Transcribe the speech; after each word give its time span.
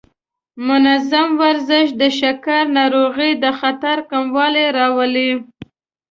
منظم 0.67 1.29
ورزش 1.41 1.87
د 2.01 2.03
شکر 2.19 2.63
ناروغۍ 2.77 3.31
د 3.43 3.45
خطر 3.59 3.97
کموالی 4.11 4.65
راولي. 4.77 5.31